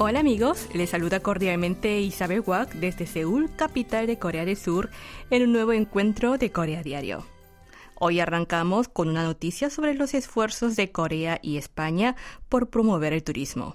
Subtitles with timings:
[0.00, 4.90] Hola amigos, les saluda cordialmente Isabel Wak desde Seúl, capital de Corea del Sur,
[5.30, 7.26] en un nuevo encuentro de Corea Diario.
[7.96, 12.14] Hoy arrancamos con una noticia sobre los esfuerzos de Corea y España
[12.48, 13.74] por promover el turismo.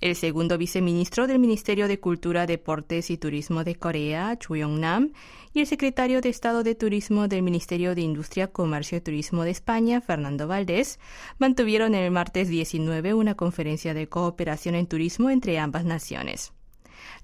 [0.00, 5.12] El segundo viceministro del Ministerio de Cultura, Deportes y Turismo de Corea, Chu Yong-nam,
[5.52, 9.50] y el secretario de Estado de Turismo del Ministerio de Industria, Comercio y Turismo de
[9.50, 10.98] España, Fernando Valdés,
[11.38, 16.52] mantuvieron el martes 19 una conferencia de cooperación en turismo entre ambas naciones.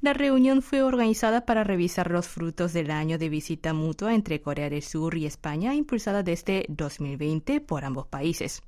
[0.00, 4.68] La reunión fue organizada para revisar los frutos del año de visita mutua entre Corea
[4.68, 8.62] del Sur y España, impulsada desde 2020 por ambos países.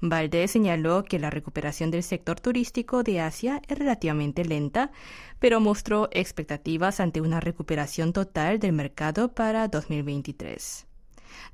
[0.00, 4.90] Valdés señaló que la recuperación del sector turístico de Asia es relativamente lenta,
[5.38, 10.86] pero mostró expectativas ante una recuperación total del mercado para 2023.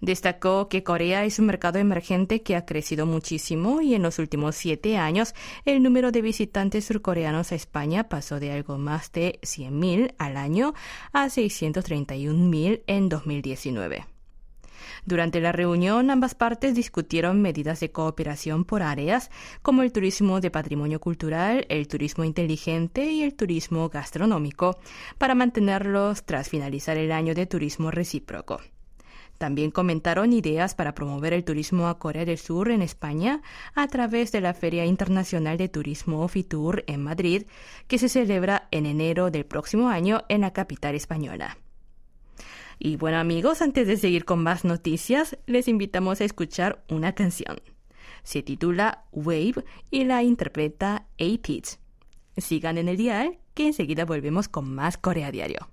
[0.00, 4.56] Destacó que Corea es un mercado emergente que ha crecido muchísimo y en los últimos
[4.56, 10.14] siete años el número de visitantes surcoreanos a España pasó de algo más de 100.000
[10.18, 10.74] al año
[11.12, 14.06] a 631.000 en 2019.
[15.04, 19.30] Durante la reunión, ambas partes discutieron medidas de cooperación por áreas
[19.62, 24.78] como el turismo de patrimonio cultural, el turismo inteligente y el turismo gastronómico,
[25.18, 28.60] para mantenerlos tras finalizar el año de turismo recíproco.
[29.40, 33.40] También comentaron ideas para promover el turismo a Corea del Sur en España
[33.74, 37.44] a través de la Feria Internacional de Turismo Fitur en Madrid,
[37.88, 41.56] que se celebra en enero del próximo año en la capital española.
[42.82, 47.60] Y bueno amigos, antes de seguir con más noticias, les invitamos a escuchar una canción.
[48.22, 51.78] Se titula Wave y la interpreta A-Pitch.
[52.38, 55.68] Sigan en el dial que enseguida volvemos con más Corea Diario.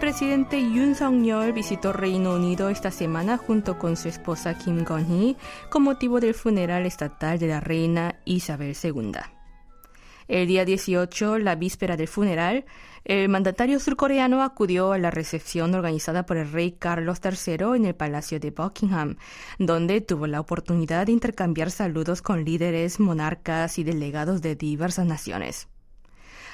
[0.00, 5.36] Presidente Yoon Suk-yeol visitó Reino Unido esta semana junto con su esposa Kim Gon-hee
[5.68, 9.12] con motivo del funeral estatal de la reina Isabel II.
[10.26, 12.64] El día 18, la víspera del funeral,
[13.04, 17.94] el mandatario surcoreano acudió a la recepción organizada por el rey Carlos III en el
[17.94, 19.16] Palacio de Buckingham,
[19.58, 25.68] donde tuvo la oportunidad de intercambiar saludos con líderes, monarcas y delegados de diversas naciones.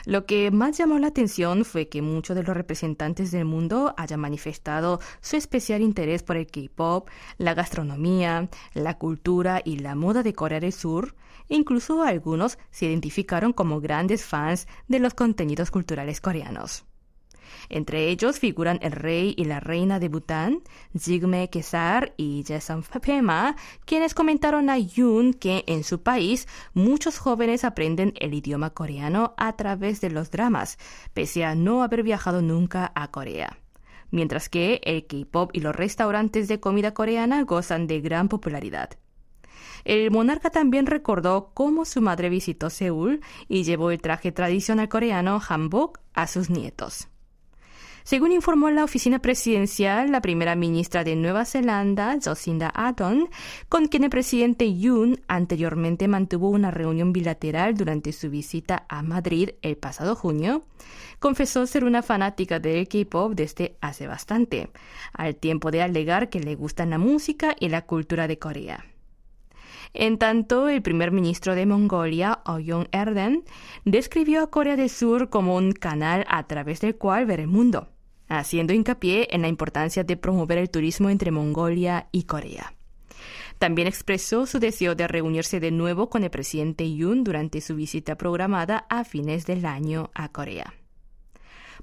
[0.06, 4.20] Lo que más llamó la atención fue que muchos de los representantes del mundo hayan
[4.20, 7.08] manifestado su especial interés por el K-pop,
[7.38, 11.16] la gastronomía, la cultura y la moda de Corea del Sur.
[11.48, 16.84] Incluso algunos se identificaron como grandes fans de los contenidos culturales coreanos.
[17.68, 20.62] Entre ellos figuran el rey y la reina de Bután,
[20.98, 27.64] Jigme Kesar y Jason Pema, quienes comentaron a Yoon que en su país muchos jóvenes
[27.64, 30.78] aprenden el idioma coreano a través de los dramas,
[31.14, 33.58] pese a no haber viajado nunca a Corea
[34.10, 38.90] mientras que el K-pop y los restaurantes de comida coreana gozan de gran popularidad.
[39.84, 45.40] El monarca también recordó cómo su madre visitó Seúl y llevó el traje tradicional coreano
[45.40, 47.08] hanbok a sus nietos.
[48.06, 53.28] Según informó la oficina presidencial, la primera ministra de Nueva Zelanda, Jacinda Ardern,
[53.68, 59.50] con quien el presidente Yoon anteriormente mantuvo una reunión bilateral durante su visita a Madrid
[59.60, 60.66] el pasado junio,
[61.18, 64.70] confesó ser una fanática del K-pop desde hace bastante,
[65.12, 68.84] al tiempo de alegar que le gustan la música y la cultura de Corea.
[69.94, 73.42] En tanto, el primer ministro de Mongolia, Oyon Erden,
[73.84, 77.88] describió a Corea del Sur como un canal a través del cual ver el mundo
[78.28, 82.74] haciendo hincapié en la importancia de promover el turismo entre Mongolia y Corea.
[83.58, 88.16] También expresó su deseo de reunirse de nuevo con el presidente Yoon durante su visita
[88.16, 90.74] programada a fines del año a Corea.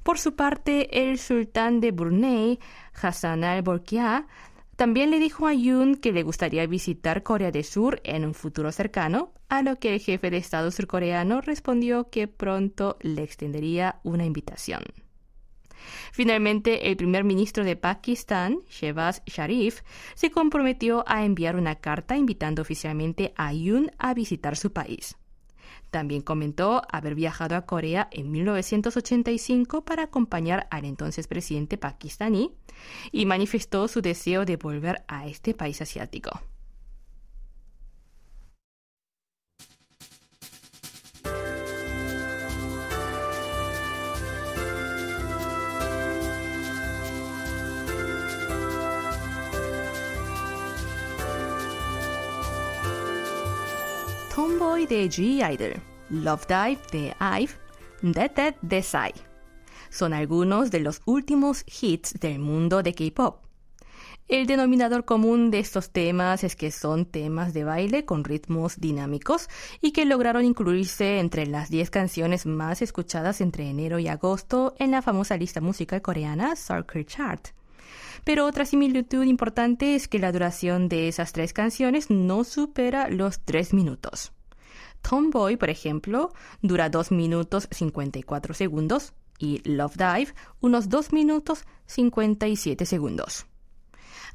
[0.03, 2.59] Por su parte, el sultán de Brunei,
[3.01, 4.27] Hassan al-Bolkiah,
[4.75, 8.71] también le dijo a Yoon que le gustaría visitar Corea del Sur en un futuro
[8.71, 14.25] cercano, a lo que el jefe de Estado surcoreano respondió que pronto le extendería una
[14.25, 14.83] invitación.
[16.11, 19.81] Finalmente, el primer ministro de Pakistán, Shehbaz Sharif,
[20.15, 25.17] se comprometió a enviar una carta invitando oficialmente a Yoon a visitar su país.
[25.93, 32.51] También comentó haber viajado a Corea en 1985 para acompañar al entonces presidente pakistaní
[33.11, 36.41] y manifestó su deseo de volver a este país asiático.
[54.63, 55.73] Tomboy de G-Idol,
[56.09, 57.51] Love Dive de IVE,
[58.01, 59.11] Dead Dead de Psy.
[59.89, 63.43] Son algunos de los últimos hits del mundo de K-pop.
[64.29, 69.49] El denominador común de estos temas es que son temas de baile con ritmos dinámicos
[69.81, 74.91] y que lograron incluirse entre las 10 canciones más escuchadas entre enero y agosto en
[74.91, 77.49] la famosa lista musical coreana Circle Chart.
[78.23, 83.41] Pero otra similitud importante es que la duración de esas tres canciones no supera los
[83.41, 84.31] tres minutos.
[85.07, 92.85] Tomboy, por ejemplo, dura 2 minutos 54 segundos y Love Dive unos 2 minutos 57
[92.85, 93.45] segundos.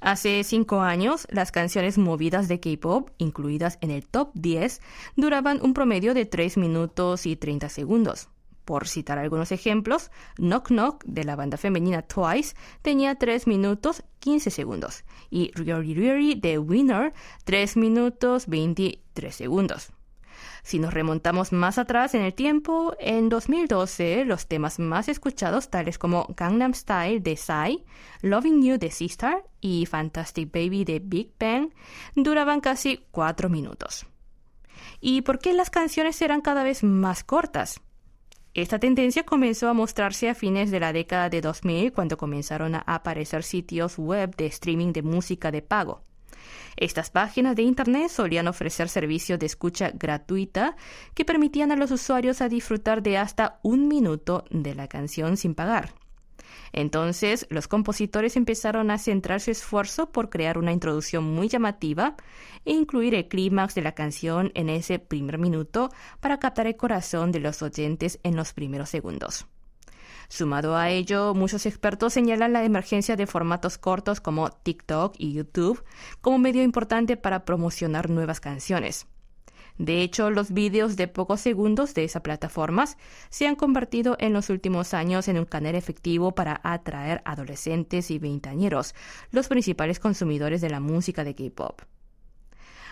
[0.00, 4.80] Hace cinco años, las canciones movidas de K-pop, incluidas en el top 10,
[5.16, 8.28] duraban un promedio de 3 minutos y 30 segundos.
[8.64, 14.50] Por citar algunos ejemplos, Knock Knock de la banda femenina Twice tenía 3 minutos 15
[14.50, 17.12] segundos y Really Really de Winner
[17.44, 19.90] 3 minutos 23 segundos.
[20.62, 25.98] Si nos remontamos más atrás en el tiempo, en 2012 los temas más escuchados tales
[25.98, 27.84] como Gangnam Style de Psy,
[28.22, 31.70] Loving You de Sistar y Fantastic Baby de Big Bang
[32.14, 34.06] duraban casi 4 minutos.
[35.00, 37.80] ¿Y por qué las canciones eran cada vez más cortas?
[38.54, 42.80] Esta tendencia comenzó a mostrarse a fines de la década de 2000 cuando comenzaron a
[42.80, 46.02] aparecer sitios web de streaming de música de pago.
[46.80, 50.76] Estas páginas de Internet solían ofrecer servicios de escucha gratuita
[51.14, 55.92] que permitían a los usuarios disfrutar de hasta un minuto de la canción sin pagar.
[56.72, 62.14] Entonces, los compositores empezaron a centrar su esfuerzo por crear una introducción muy llamativa
[62.64, 65.90] e incluir el clímax de la canción en ese primer minuto
[66.20, 69.46] para captar el corazón de los oyentes en los primeros segundos.
[70.28, 75.82] Sumado a ello, muchos expertos señalan la emergencia de formatos cortos como TikTok y YouTube
[76.20, 79.06] como medio importante para promocionar nuevas canciones.
[79.78, 82.98] De hecho, los vídeos de pocos segundos de esas plataformas
[83.30, 88.18] se han convertido en los últimos años en un canal efectivo para atraer adolescentes y
[88.18, 88.94] veintañeros,
[89.30, 91.80] los principales consumidores de la música de K-pop.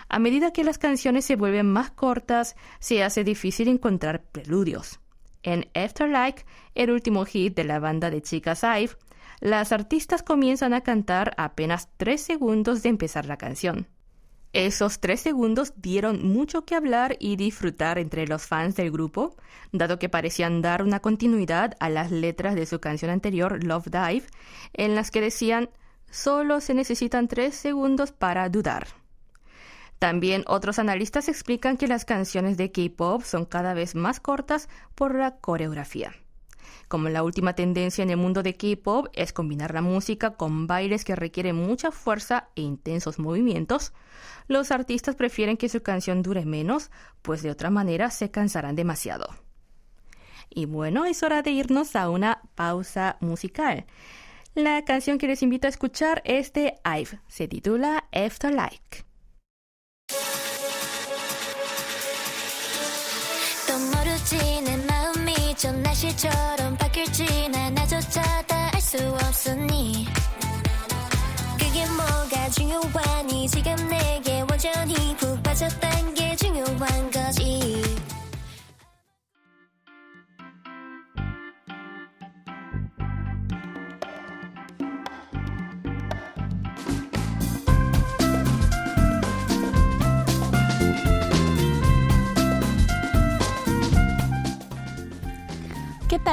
[0.09, 5.01] A medida que las canciones se vuelven más cortas, se hace difícil encontrar preludios.
[5.43, 6.45] En Afterlife,
[6.75, 8.95] el último hit de la banda de chicas IVE,
[9.39, 13.87] las artistas comienzan a cantar apenas tres segundos de empezar la canción.
[14.53, 19.35] Esos tres segundos dieron mucho que hablar y disfrutar entre los fans del grupo,
[19.71, 24.23] dado que parecían dar una continuidad a las letras de su canción anterior, Love Dive,
[24.73, 25.69] en las que decían
[26.09, 28.87] solo se necesitan tres segundos para dudar.
[29.99, 35.15] También otros analistas explican que las canciones de K-pop son cada vez más cortas por
[35.15, 36.13] la coreografía.
[36.87, 41.03] Como la última tendencia en el mundo de K-pop es combinar la música con bailes
[41.03, 43.93] que requieren mucha fuerza e intensos movimientos,
[44.47, 49.27] los artistas prefieren que su canción dure menos, pues de otra manera se cansarán demasiado.
[50.49, 53.85] Y bueno, es hora de irnos a una pausa musical.
[54.55, 59.06] La canción que les invito a escuchar es de IVE, se titula Afterlife.
[65.57, 70.07] 전 날씨처럼 바뀔지 난 나조차 다 알 수 없으니.
[71.59, 75.86] 그게 뭐가 중요하니 지금 내게 완전히 푹 빠졌단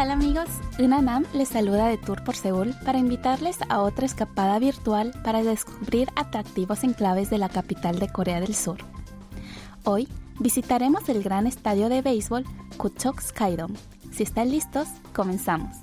[0.04, 0.50] tal amigos?
[0.78, 6.08] Unanam les saluda de Tour por Seúl para invitarles a otra escapada virtual para descubrir
[6.14, 8.76] atractivos enclaves de la capital de Corea del Sur.
[9.84, 10.06] Hoy
[10.40, 12.44] visitaremos el gran estadio de béisbol
[12.76, 13.78] Kuchok Skydome.
[14.12, 15.74] Si están listos, comenzamos.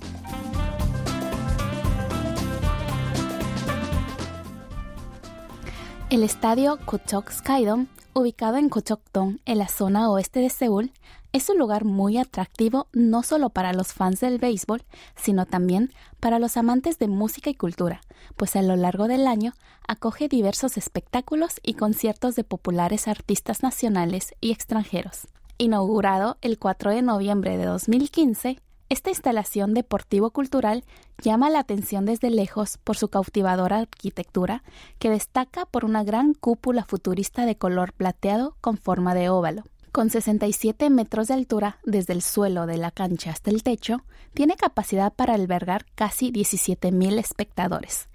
[6.10, 10.92] El estadio Kuchok Skydome, ubicado en Kuchok-dong, en la zona oeste de Seúl,
[11.32, 14.84] es un lugar muy atractivo no solo para los fans del béisbol,
[15.16, 18.02] sino también para los amantes de música y cultura,
[18.36, 19.54] pues a lo largo del año
[19.88, 25.26] acoge diversos espectáculos y conciertos de populares artistas nacionales y extranjeros.
[25.56, 28.58] Inaugurado el 4 de noviembre de 2015,
[28.90, 30.84] esta instalación deportivo-cultural
[31.22, 34.62] llama la atención desde lejos por su cautivadora arquitectura,
[34.98, 39.64] que destaca por una gran cúpula futurista de color plateado con forma de óvalo.
[39.92, 44.56] Con 67 metros de altura desde el suelo de la cancha hasta el techo, tiene
[44.56, 48.08] capacidad para albergar casi 17.000 espectadores.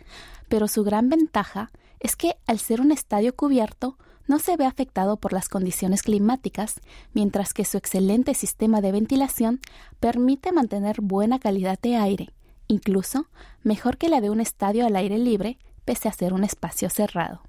[0.50, 1.70] Pero su gran ventaja
[2.00, 6.82] es que, al ser un estadio cubierto, no se ve afectado por las condiciones climáticas,
[7.14, 9.60] mientras que su excelente sistema de ventilación
[10.00, 12.34] permite mantener buena calidad de aire,
[12.68, 13.28] incluso
[13.62, 17.44] mejor que la de un estadio al aire libre, pese a ser un espacio cerrado.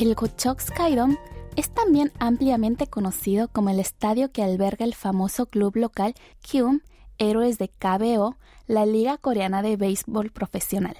[0.00, 1.18] El Gochok Skydome
[1.56, 6.80] es también ampliamente conocido como el estadio que alberga el famoso club local Kyum
[7.18, 10.96] Héroes de KBO, la Liga Coreana de Béisbol Profesional.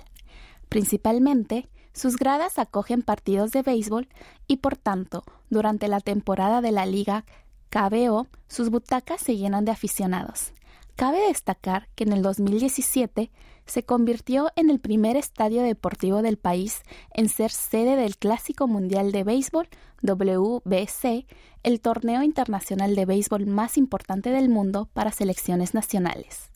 [0.68, 4.06] Principalmente, sus gradas acogen partidos de béisbol
[4.46, 7.24] y por tanto, durante la temporada de la Liga
[7.70, 10.52] KBO, sus butacas se llenan de aficionados.
[10.94, 13.30] Cabe destacar que en el 2017
[13.70, 16.82] se convirtió en el primer estadio deportivo del país
[17.14, 19.68] en ser sede del Clásico Mundial de Béisbol
[20.02, 21.26] WBC,
[21.62, 26.50] el torneo internacional de béisbol más importante del mundo para selecciones nacionales.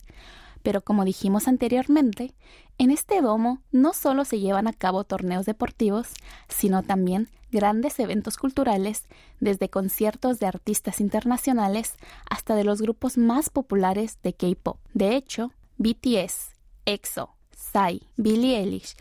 [0.62, 2.34] Pero como dijimos anteriormente,
[2.78, 6.08] en este domo no solo se llevan a cabo torneos deportivos,
[6.48, 9.06] sino también grandes eventos culturales,
[9.38, 11.94] desde conciertos de artistas internacionales
[12.28, 14.78] hasta de los grupos más populares de K-pop.
[14.94, 16.53] De hecho, BTS,
[16.86, 18.96] EXO, Psy, Billie Eilish,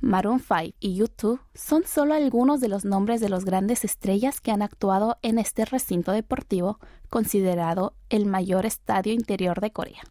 [0.00, 4.52] Maroon 5 y YouTube son solo algunos de los nombres de los grandes estrellas que
[4.52, 6.78] han actuado en este recinto deportivo
[7.10, 10.02] considerado el mayor estadio interior de Corea.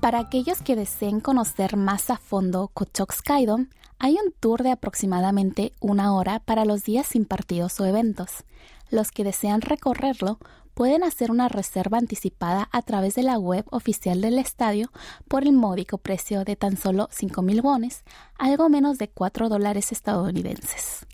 [0.00, 3.66] Para aquellos que deseen conocer más a fondo Kochok Skydome,
[3.98, 8.44] hay un tour de aproximadamente una hora para los días sin partidos o eventos.
[8.90, 10.38] Los que desean recorrerlo
[10.74, 14.92] pueden hacer una reserva anticipada a través de la web oficial del estadio
[15.26, 18.04] por el módico precio de tan solo 5.000 wones,
[18.38, 21.04] algo menos de 4 dólares estadounidenses.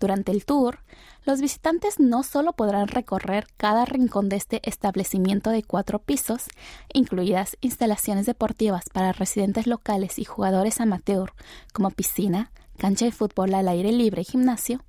[0.00, 0.80] Durante el tour,
[1.24, 6.44] los visitantes no solo podrán recorrer cada rincón de este establecimiento de cuatro pisos,
[6.92, 11.32] incluidas instalaciones deportivas para residentes locales y jugadores amateur,
[11.72, 14.80] como piscina, cancha de fútbol al aire libre y gimnasio,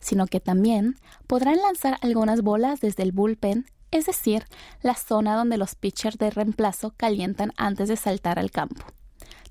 [0.00, 4.44] sino que también podrán lanzar algunas bolas desde el bullpen, es decir,
[4.82, 8.86] la zona donde los pitchers de reemplazo calientan antes de saltar al campo.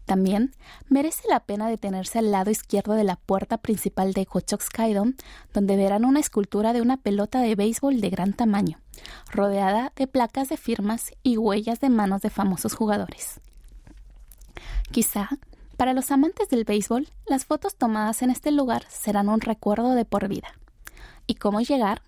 [0.10, 0.56] También
[0.88, 5.14] merece la pena detenerse al lado izquierdo de la puerta principal de Gochok Skydome,
[5.54, 8.80] donde verán una escultura de una pelota de béisbol de gran tamaño,
[9.32, 13.40] rodeada de placas de firmas y huellas de manos de famosos jugadores.
[14.90, 15.30] Quizá,
[15.78, 20.06] para los amantes del béisbol, las fotos tomadas en este lugar serán un recuerdo de
[20.06, 20.56] por vida.
[21.28, 22.02] ¿Y cómo llegar?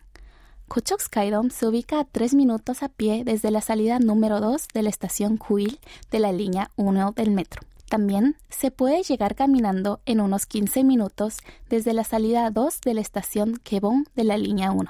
[0.70, 4.82] Gochok Skydome se ubica a tres minutos a pie desde la salida número 2 de
[4.82, 5.80] la estación Kuil
[6.10, 7.62] de la línea 1 del metro.
[7.92, 13.02] También se puede llegar caminando en unos 15 minutos desde la salida 2 de la
[13.02, 14.90] estación Kebon de la línea 1.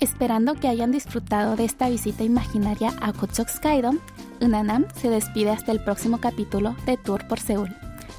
[0.00, 4.00] Esperando que hayan disfrutado de esta visita imaginaria a Kochok Skydome,
[4.42, 7.74] Unanam se despide hasta el próximo capítulo de Tour por Seúl.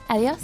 [0.08, 0.40] Adiós.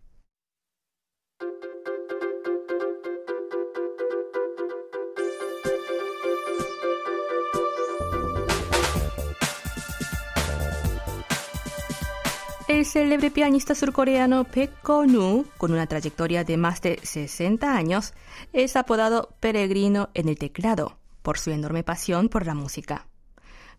[12.86, 14.70] Célebre pianista surcoreano Baek
[15.08, 18.14] Nu, con una trayectoria de más de 60 años,
[18.52, 23.08] es apodado peregrino en el teclado por su enorme pasión por la música.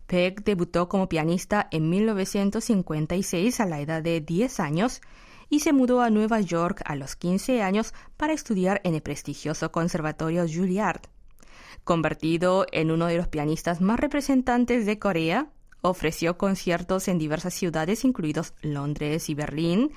[0.06, 5.00] Peck debutó como pianista en 1956 a la edad de 10 años
[5.48, 9.72] y se mudó a Nueva York a los 15 años para estudiar en el prestigioso
[9.72, 11.00] Conservatorio Juilliard.
[11.82, 18.04] Convertido en uno de los pianistas más representantes de Corea, ofreció conciertos en diversas ciudades,
[18.04, 19.92] incluidos Londres y Berlín,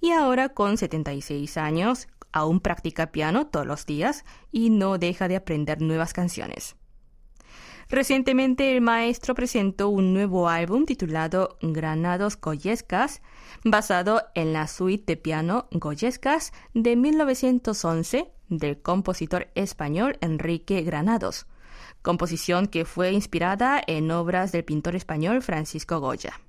[0.00, 5.36] y ahora con 76 años aún practica piano todos los días y no deja de
[5.36, 6.76] aprender nuevas canciones.
[7.88, 13.20] Recientemente el maestro presentó un nuevo álbum titulado Granados Goyescas,
[13.64, 21.46] basado en la suite de piano Goyescas de 1911 del compositor español Enrique Granados,
[22.02, 26.40] composición que fue inspirada en obras del pintor español Francisco Goya.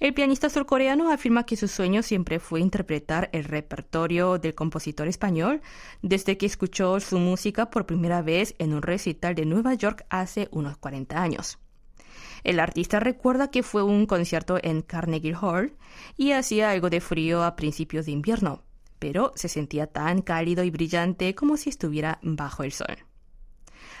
[0.00, 5.62] El pianista surcoreano afirma que su sueño siempre fue interpretar el repertorio del compositor español
[6.02, 10.48] desde que escuchó su música por primera vez en un recital de Nueva York hace
[10.50, 11.58] unos 40 años.
[12.42, 15.76] El artista recuerda que fue un concierto en Carnegie Hall
[16.16, 18.62] y hacía algo de frío a principios de invierno,
[18.98, 22.96] pero se sentía tan cálido y brillante como si estuviera bajo el sol.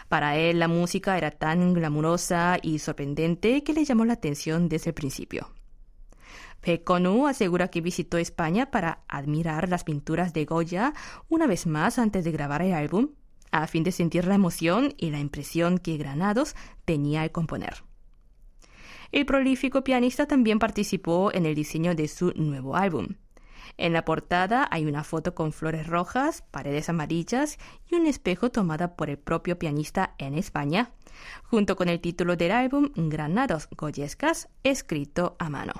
[0.08, 4.90] Para él la música era tan glamurosa y sorprendente que le llamó la atención desde
[4.90, 5.50] el principio.
[6.60, 10.94] Pekonu asegura que visitó España para admirar las pinturas de Goya
[11.28, 13.10] una vez más antes de grabar el álbum,
[13.50, 17.84] a fin de sentir la emoción y la impresión que Granados tenía al componer.
[19.12, 23.08] El prolífico pianista también participó en el diseño de su nuevo álbum.
[23.76, 27.58] En la portada hay una foto con flores rojas, paredes amarillas
[27.90, 30.92] y un espejo tomada por el propio pianista en España,
[31.44, 35.72] junto con el título del álbum Granados Goyescas, escrito a mano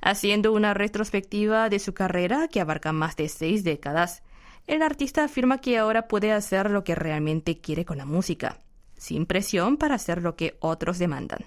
[0.00, 4.22] haciendo una retrospectiva de su carrera que abarca más de seis décadas.
[4.66, 8.60] El artista afirma que ahora puede hacer lo que realmente quiere con la música,
[8.96, 11.46] sin presión para hacer lo que otros demandan.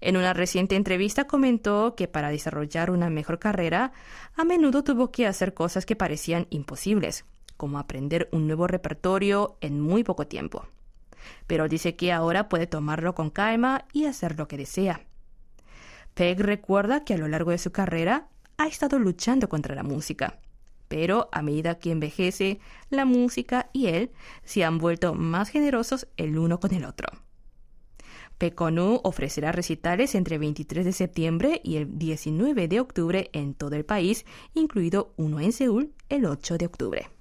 [0.00, 3.92] En una reciente entrevista comentó que para desarrollar una mejor carrera,
[4.36, 7.24] a menudo tuvo que hacer cosas que parecían imposibles,
[7.56, 10.66] como aprender un nuevo repertorio en muy poco tiempo.
[11.46, 15.06] Pero dice que ahora puede tomarlo con calma y hacer lo que desea.
[16.14, 20.38] Peg recuerda que a lo largo de su carrera ha estado luchando contra la música,
[20.88, 24.12] pero a medida que envejece, la música y él
[24.44, 27.08] se han vuelto más generosos el uno con el otro.
[28.38, 33.76] Pekonu ofrecerá recitales entre el 23 de septiembre y el 19 de octubre en todo
[33.76, 37.13] el país, incluido uno en Seúl el 8 de octubre.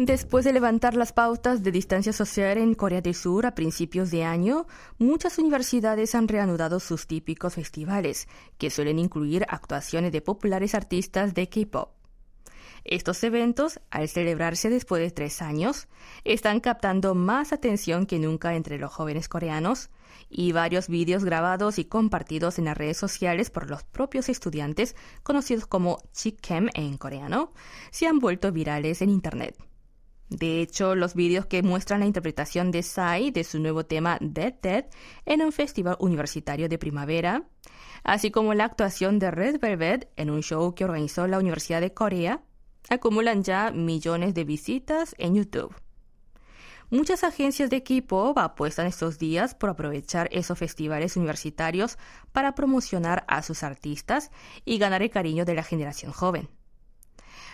[0.00, 4.22] Después de levantar las pautas de distancia social en Corea del Sur a principios de
[4.22, 11.34] año, muchas universidades han reanudado sus típicos festivales, que suelen incluir actuaciones de populares artistas
[11.34, 11.90] de K-pop.
[12.84, 15.88] Estos eventos, al celebrarse después de tres años,
[16.22, 19.90] están captando más atención que nunca entre los jóvenes coreanos,
[20.30, 25.66] y varios vídeos grabados y compartidos en las redes sociales por los propios estudiantes, conocidos
[25.66, 27.52] como Chikem en coreano,
[27.90, 29.56] se han vuelto virales en Internet.
[30.28, 34.54] De hecho, los vídeos que muestran la interpretación de Psy de su nuevo tema Dead
[34.60, 34.84] Dead
[35.24, 37.44] en un festival universitario de primavera,
[38.04, 41.94] así como la actuación de Red Velvet en un show que organizó la Universidad de
[41.94, 42.42] Corea,
[42.90, 45.74] acumulan ya millones de visitas en YouTube.
[46.90, 51.98] Muchas agencias de K-pop apuestan estos días por aprovechar esos festivales universitarios
[52.32, 54.30] para promocionar a sus artistas
[54.64, 56.48] y ganar el cariño de la generación joven.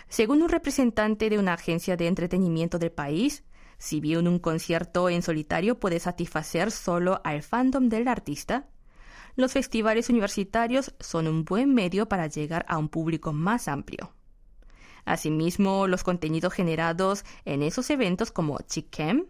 [0.07, 3.43] Según un representante de una agencia de entretenimiento del país,
[3.77, 8.67] si bien un concierto en solitario puede satisfacer solo al fandom del artista,
[9.35, 14.13] los festivales universitarios son un buen medio para llegar a un público más amplio.
[15.03, 19.25] Asimismo, los contenidos generados en esos eventos como Chikem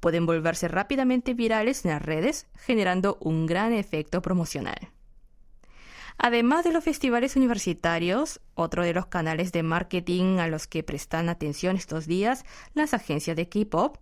[0.00, 4.90] pueden volverse rápidamente virales en las redes, generando un gran efecto promocional.
[6.18, 11.28] Además de los festivales universitarios, otro de los canales de marketing a los que prestan
[11.28, 12.44] atención estos días
[12.74, 13.96] las agencias de K-pop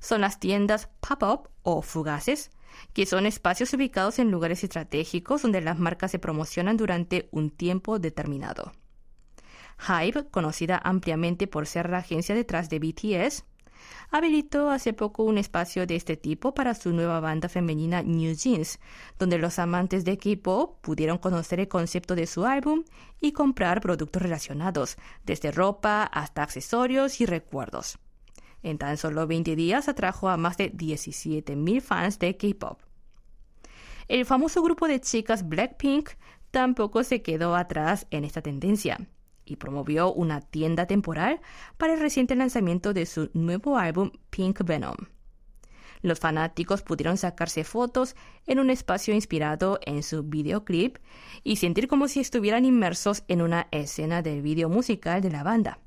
[0.00, 2.50] son las tiendas pop-up o fugaces,
[2.92, 7.98] que son espacios ubicados en lugares estratégicos donde las marcas se promocionan durante un tiempo
[7.98, 8.72] determinado.
[9.78, 13.44] Hype, conocida ampliamente por ser la agencia detrás de BTS,
[14.10, 18.78] habilitó hace poco un espacio de este tipo para su nueva banda femenina New Jeans,
[19.18, 22.84] donde los amantes de K-pop pudieron conocer el concepto de su álbum
[23.20, 27.98] y comprar productos relacionados, desde ropa hasta accesorios y recuerdos.
[28.62, 32.80] En tan solo 20 días atrajo a más de 17.000 fans de K-pop.
[34.08, 36.10] El famoso grupo de chicas Blackpink
[36.50, 38.98] tampoco se quedó atrás en esta tendencia
[39.52, 41.40] y promovió una tienda temporal
[41.76, 44.96] para el reciente lanzamiento de su nuevo álbum Pink Venom.
[46.00, 50.98] Los fanáticos pudieron sacarse fotos en un espacio inspirado en su videoclip
[51.44, 55.78] y sentir como si estuvieran inmersos en una escena del video musical de la banda.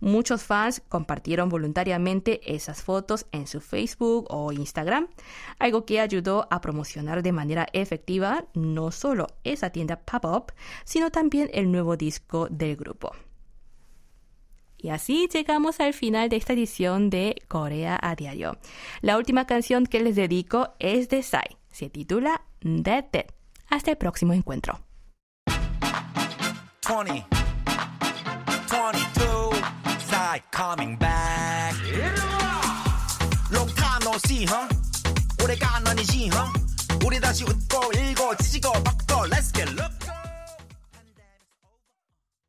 [0.00, 5.08] Muchos fans compartieron voluntariamente esas fotos en su Facebook o Instagram,
[5.58, 10.52] algo que ayudó a promocionar de manera efectiva no solo esa tienda pop-up,
[10.84, 13.12] sino también el nuevo disco del grupo.
[14.78, 18.58] Y así llegamos al final de esta edición de Corea a Diario.
[19.00, 21.56] La última canción que les dedico es de Psy.
[21.72, 23.26] Se titula Dead Dead.
[23.68, 24.80] Hasta el próximo encuentro.
[26.88, 27.35] 20,
[30.36, 31.74] Psy coming back.
[33.50, 34.68] Long time no see, huh?
[35.42, 36.52] 오래간 아니지, huh?
[37.04, 39.68] 우리 다시 웃고 읽고 찢고 바꿔, let's get